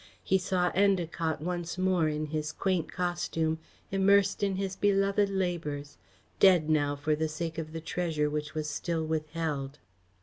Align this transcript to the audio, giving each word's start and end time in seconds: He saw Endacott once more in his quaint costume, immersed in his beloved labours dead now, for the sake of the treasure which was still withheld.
He 0.23 0.39
saw 0.39 0.71
Endacott 0.71 1.41
once 1.41 1.77
more 1.77 2.09
in 2.09 2.25
his 2.25 2.51
quaint 2.51 2.91
costume, 2.91 3.59
immersed 3.91 4.41
in 4.41 4.55
his 4.55 4.75
beloved 4.75 5.29
labours 5.29 5.99
dead 6.39 6.71
now, 6.71 6.95
for 6.95 7.15
the 7.15 7.27
sake 7.29 7.59
of 7.59 7.71
the 7.71 7.81
treasure 7.81 8.27
which 8.27 8.55
was 8.55 8.67
still 8.67 9.05
withheld. 9.05 9.77